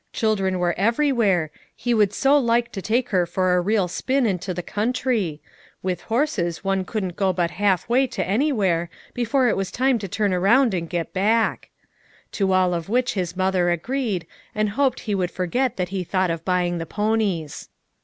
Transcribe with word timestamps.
Chil 0.13 0.35
dren 0.35 0.57
were 0.57 0.73
everywhere. 0.79 1.51
He 1.75 1.93
would 1.93 2.11
so 2.11 2.35
like 2.35 2.71
to 2.71 2.81
take 2.81 3.09
her 3.09 3.27
for 3.27 3.53
a 3.53 3.61
real 3.61 3.87
spin 3.87 4.25
into 4.25 4.51
the 4.51 4.63
country; 4.63 5.41
with 5.83 6.01
horses 6.01 6.63
one 6.63 6.85
couldn't 6.85 7.15
go 7.15 7.31
but 7.31 7.51
half 7.51 7.87
way 7.87 8.07
to 8.07 8.25
any 8.27 8.51
where 8.51 8.89
before 9.13 9.47
it 9.47 9.55
was 9.55 9.69
time 9.71 9.99
to 9.99 10.07
turn 10.07 10.33
around 10.33 10.73
and 10.73 10.89
get 10.89 11.13
back 11.13 11.69
To 12.31 12.51
all 12.51 12.73
of 12.73 12.89
which 12.89 13.13
his 13.13 13.37
mother 13.37 13.69
agreed, 13.69 14.25
and 14.55 14.69
hoped 14.69 15.01
he 15.01 15.13
would 15.13 15.29
forget 15.29 15.77
that 15.77 15.89
he 15.89 16.03
thought 16.03 16.31
of 16.31 16.43
buying 16.43 16.79
the 16.79 16.87
ponies. 16.87 17.69